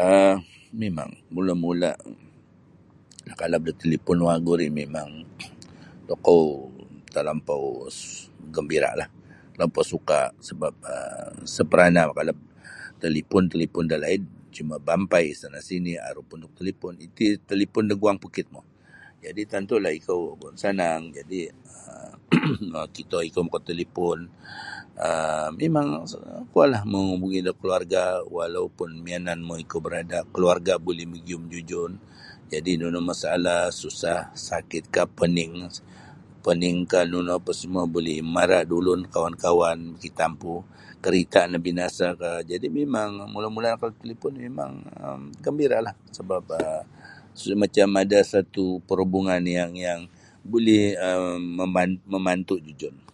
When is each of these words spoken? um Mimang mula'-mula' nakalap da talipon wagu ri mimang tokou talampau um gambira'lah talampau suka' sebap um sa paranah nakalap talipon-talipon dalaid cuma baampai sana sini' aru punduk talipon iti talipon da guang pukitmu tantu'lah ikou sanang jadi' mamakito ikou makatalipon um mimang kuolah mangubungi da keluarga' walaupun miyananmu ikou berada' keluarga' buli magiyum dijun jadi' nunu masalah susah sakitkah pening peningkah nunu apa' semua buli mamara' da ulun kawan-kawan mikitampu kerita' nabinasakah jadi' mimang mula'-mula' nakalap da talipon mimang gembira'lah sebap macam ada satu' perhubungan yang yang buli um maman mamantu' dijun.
um 0.00 0.34
Mimang 0.80 1.12
mula'-mula' 1.34 1.94
nakalap 3.28 3.62
da 3.66 3.72
talipon 3.82 4.18
wagu 4.26 4.52
ri 4.60 4.68
mimang 4.78 5.10
tokou 6.08 6.44
talampau 7.14 7.64
um 7.86 7.96
gambira'lah 8.54 9.08
talampau 9.52 9.84
suka' 9.92 10.26
sebap 10.46 10.74
um 10.94 11.34
sa 11.54 11.62
paranah 11.70 12.04
nakalap 12.08 12.38
talipon-talipon 13.02 13.86
dalaid 13.94 14.22
cuma 14.56 14.74
baampai 14.88 15.24
sana 15.40 15.60
sini' 15.68 15.96
aru 16.08 16.22
punduk 16.30 16.52
talipon 16.58 16.94
iti 17.06 17.26
talipon 17.48 17.84
da 17.90 17.94
guang 18.02 18.18
pukitmu 18.24 18.62
tantu'lah 19.52 19.92
ikou 19.98 20.20
sanang 20.62 21.02
jadi' 21.16 21.46
mamakito 22.72 23.18
ikou 23.28 23.44
makatalipon 23.46 24.18
um 24.94 25.50
mimang 25.60 25.90
kuolah 26.54 26.82
mangubungi 26.92 27.40
da 27.46 27.50
keluarga' 27.60 28.08
walaupun 28.36 28.90
miyananmu 29.04 29.54
ikou 29.66 29.80
berada' 29.84 30.22
keluarga' 30.34 30.76
buli 30.84 31.02
magiyum 31.12 31.44
dijun 31.54 31.92
jadi' 32.52 32.74
nunu 32.80 33.00
masalah 33.10 33.64
susah 33.80 34.22
sakitkah 34.46 35.06
pening 35.18 35.54
peningkah 36.44 37.02
nunu 37.10 37.32
apa' 37.40 37.56
semua 37.60 37.84
buli 37.94 38.14
mamara' 38.24 38.62
da 38.68 38.74
ulun 38.80 39.02
kawan-kawan 39.14 39.78
mikitampu 39.96 40.54
kerita' 41.04 41.44
nabinasakah 41.52 42.36
jadi' 42.50 42.68
mimang 42.76 43.12
mula'-mula' 43.34 43.74
nakalap 43.80 43.96
da 43.96 44.00
talipon 44.04 44.32
mimang 44.42 44.74
gembira'lah 45.42 45.94
sebap 46.14 46.44
macam 47.62 47.90
ada 47.98 48.20
satu' 48.30 48.78
perhubungan 48.86 49.42
yang 49.42 49.74
yang 49.74 50.06
buli 50.46 50.94
um 51.02 51.40
maman 51.58 51.90
mamantu' 52.06 52.62
dijun. 52.62 53.04